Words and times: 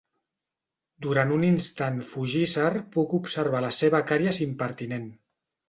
Durant 1.05 1.33
un 1.35 1.45
instant 1.49 1.99
fugisser 2.13 2.67
puc 2.97 3.15
observar 3.21 3.63
la 3.69 3.73
seva 3.83 4.03
càries 4.15 4.43
impertinent. 4.51 5.09